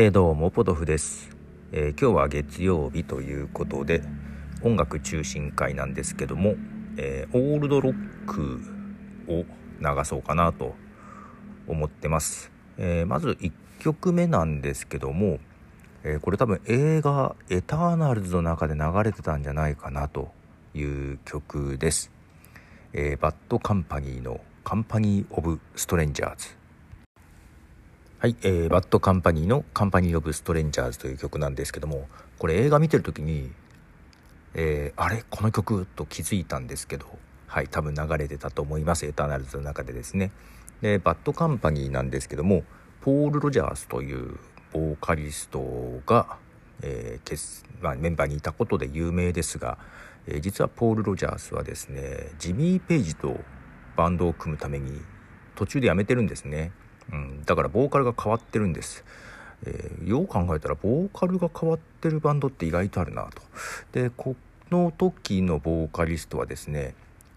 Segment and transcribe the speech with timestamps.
[0.00, 1.28] えー、どうもポトフです、
[1.72, 4.04] えー、今日は月曜日ということで
[4.62, 6.54] 音楽中心会なんですけども、
[6.96, 8.60] えー、オールドロック
[9.26, 9.44] を
[9.80, 10.76] 流そうかなと
[11.66, 15.40] 思ってます、えまず1曲目なんですけども、
[16.04, 20.30] えこれ多分映画「エターナルズ」の中で流れてたんじゃないかなと
[20.74, 22.12] いう曲です、
[22.92, 26.56] えバッドカンパニーの「カンパニー・オブ・ストレンジャーズ」
[28.20, 32.08] はい、えー、バッドカンパニーの「カンパニー・オブ・ストレンジャーズ」という曲なんですけども
[32.40, 33.52] これ映画見てる時に、
[34.54, 35.22] えー、あれ？
[35.30, 35.86] この曲？
[35.94, 37.06] と気づいたんですけど
[37.46, 39.06] はい多分流れてたと思います。
[39.06, 40.32] エターナルズの中でですね。
[40.80, 42.64] でバッドカンパニーなんですけども
[43.02, 44.36] ポール・ロジャースという
[44.72, 46.38] ボーカリストが、
[46.82, 49.78] えーまあ、メンバーにいたことで有名ですが、
[50.26, 53.38] えー、実はポール・ロジャースはですねジミー・ペイジと
[53.94, 55.02] バンドを組むために
[55.54, 56.72] 途中で辞めてるんですね。
[57.12, 59.04] うん、だからボーカルが変わってるんです、
[59.64, 63.42] えー、よう考えたらボーカルが変わってるバンドって意外とあるなと。
[63.92, 64.36] でこ
[64.70, 66.94] の時のボーカリストはですね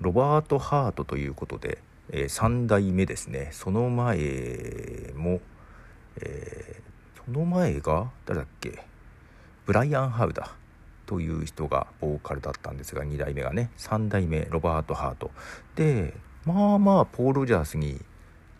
[0.00, 1.78] ロバート・ハートということで、
[2.10, 3.50] えー、3代目ですね。
[3.52, 5.40] その前も、
[6.20, 8.84] えー、その前が誰だっけ？
[9.64, 10.50] ブライアン・ハウダ
[11.06, 13.70] という人がボーカルだったんですが2代目がね。
[13.78, 15.30] 3代目ロバート・ハート。
[15.76, 18.00] でまあまあポール・ジャースに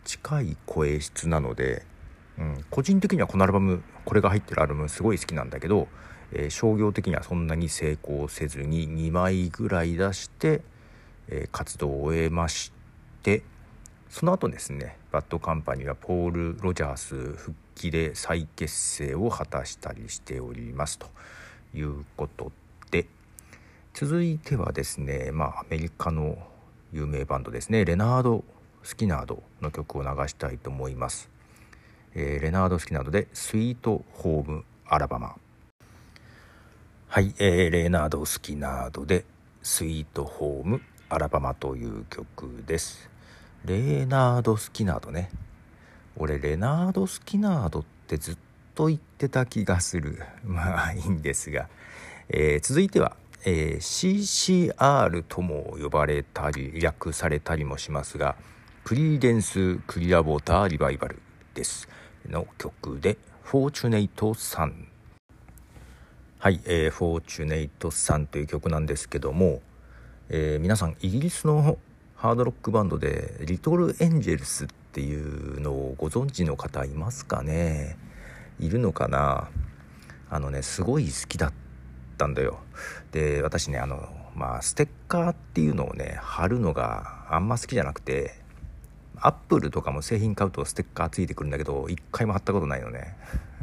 [0.03, 1.85] 近い声質なので、
[2.37, 5.87] うん、個人的にはこのアルバムこれが入ってるアルバムすごい好きなんだけど、
[6.31, 10.61] えー、商業的にはそんなに成功せずに2枚ぐらい出して、
[11.29, 12.71] えー、活動を終えまし
[13.21, 13.43] て
[14.09, 21.07] その後ですねバッドカンパニーはポール・ロジャース復帰で再結成を果たしたりしておりますと
[21.73, 22.51] いうこと
[22.91, 23.07] で
[23.93, 26.37] 続いてはですねまあアメリカの
[26.91, 28.43] 有名バンドですねレナード
[28.83, 31.29] スキナードの曲を流したいと思います、
[32.15, 35.35] えー、レナード・スキナードで「スイート・ホーム・アラバマ」
[37.07, 39.25] はい、えー、レナード・スキナードで
[39.63, 43.09] 「スイート・ホーム・アラバマ」という曲です。
[43.65, 45.29] レナード・スキナードね。
[46.17, 48.37] 俺レナード・スキナードってずっ
[48.75, 50.19] と言ってた気がする。
[50.43, 51.69] まあいいんですが、
[52.29, 58.35] えー、続いてはえー、CCR とも呼ばれたり略されたりもしますが
[58.83, 61.21] クリーデンス・クリアウォーター・リバイバル
[61.53, 61.87] です
[62.29, 64.89] の曲でフォーチュネイト・サン
[66.37, 69.61] はい、えー、フォーチュネイト・サンという曲なんですけども、
[70.27, 71.77] えー、皆さんイギリスの
[72.17, 77.97] ハードロックバンドでリトル・エンジェルスっていうのをご存知の方いますかね？
[78.59, 79.49] いるのかな？
[80.29, 81.53] あのねすごい好きだっ
[82.17, 82.59] たんだよ。
[83.13, 88.42] で私ねあのまあステッカーっていうのをね貼るのがあんま好きじゃなくて
[89.25, 93.17] アップルとかも製品買うとステッカーついてくるんだけど一回も貼ったことないのね。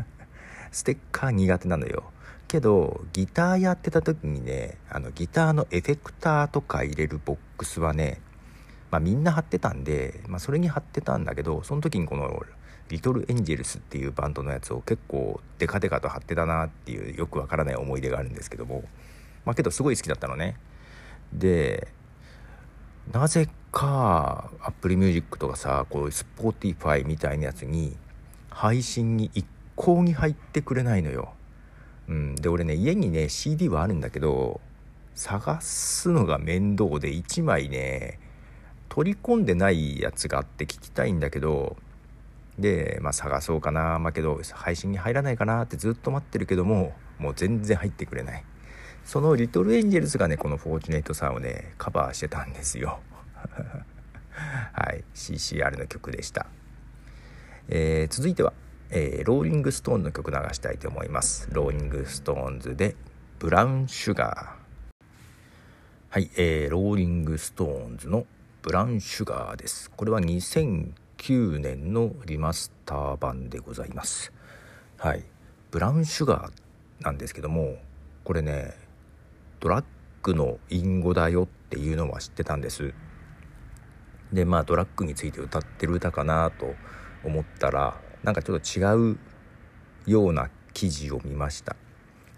[0.72, 2.10] ステッカー苦手なのよ。
[2.48, 8.21] けどギターやってた時にねあのギターのエフェクターとか入れるボックスはね
[8.91, 12.42] まあみんな貼ってたんで、まあ、それに貼ってたんだけどその時にこの
[12.88, 18.82] リトルエンジェルスっていうバンドのやつを結構デカデカと貼ってたなっていうよくわからない思い出があるんですけども。
[19.44, 20.56] まあけどすごい好きだったのね。
[21.32, 21.88] で
[23.12, 27.97] なぜか Apple Music とかさこういう Spotify みたいなやつに
[28.50, 31.32] 配信に一向に入ってくれないのよ。
[32.09, 34.60] うん、で俺ね家にね CD はあるんだけど
[35.14, 38.19] 探すのが面倒で1枚ね
[38.88, 41.76] 取り込んでないやつがあって聞きたいんだけど
[42.59, 43.98] でまあ探そうかな。
[43.98, 48.44] まあけど配信に入らないかなってずっと待ってるけどももう全然入ってくれない。
[49.04, 53.00] そのリトルエンジェルスがねこの「フォーチュネイト・サン」をねカバーしてたんですよ。
[54.72, 56.46] はい CCR の曲でした、
[57.68, 58.52] えー、続いては、
[58.90, 61.48] えー、ローリングストーンの曲流したいと思います。
[61.52, 62.96] ローリングストーンズで
[63.38, 64.60] 「ブラウンシュガー」
[66.10, 68.26] はい、えー、ローリングストーンズの
[68.62, 69.91] 「ブラウンシュガー」です。
[69.91, 74.32] これは2009年のリマスター版でございます。
[74.97, 75.24] はい
[75.70, 77.78] ブラウンシュガーなんですけども
[78.24, 78.74] これね
[79.60, 79.84] ドラッ
[80.22, 82.92] グの隠語だよっていうのは知ってたんです。
[84.32, 86.74] でまあドラッグについて歌ってる歌かなと
[87.24, 89.18] 思ったらなんかちょっと違う
[90.06, 91.77] ような記事を見ました、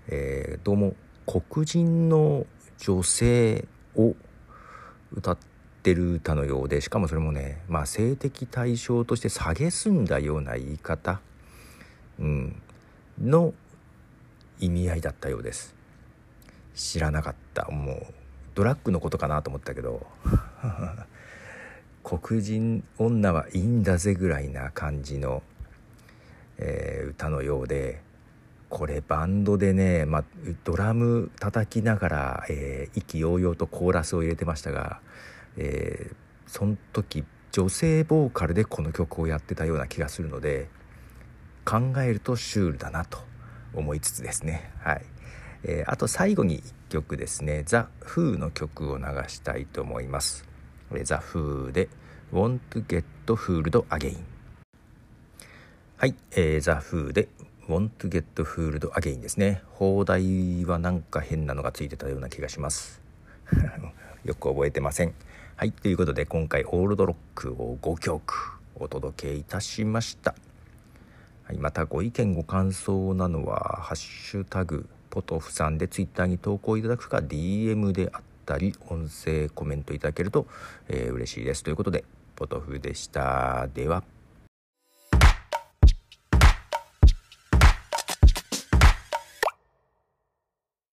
[0.08, 0.94] えー、どうも
[1.26, 2.46] 黒人の
[2.78, 3.66] 女性
[3.96, 4.14] を
[5.12, 5.38] 歌っ
[5.82, 11.20] てる歌のようでしかもそれもね、まあ、性的対象として蔑んだような言い方、
[12.18, 12.62] うん、
[13.20, 13.52] の
[14.58, 15.74] 意味合いだったようです。
[16.74, 17.66] 知らなかった。
[17.70, 18.06] もう
[18.54, 20.06] ドラッグのことかなと思ったけど。
[22.18, 25.42] 黒人女はいいんだぜぐらいな感じの
[26.64, 28.00] えー、歌のようで
[28.68, 30.24] これバンドでね、ま、
[30.64, 35.00] ドラム叩きながら、えー、意気揚々とコーラスを入れてましたが、
[35.56, 36.14] えー、
[36.46, 40.68] その時女性ボーカルでこの曲をやってたような気がするので
[41.66, 43.18] 考えるとシュールだなと
[43.74, 44.70] 思いつつですね。
[44.80, 45.02] はい、
[45.64, 47.62] えー、あと最後に1曲ですね。
[47.66, 50.46] ザ・フーの曲を流したいと思います。
[51.04, 51.88] ザ・フーで
[52.32, 54.16] Want to get fooled again
[55.98, 57.28] はい、えー、ザ・フーで
[57.68, 59.62] Want to get fooled again ですね。
[59.72, 63.02] 放題はなんか変なのがついてたような気がします。
[64.24, 65.12] よく覚えてません。
[65.56, 70.34] はいということで今回オールドロックを5曲お届けいたしました。
[71.44, 80.46] はい、またご意見ご感想なのは「ハッシュタグポトフさん」でツイッターに投稿いただくか DM であったり音声コメントいただけると、
[80.88, 81.62] えー、嬉しいです。
[81.62, 82.04] ということで
[82.42, 83.68] ポトフでした。
[83.72, 84.11] では。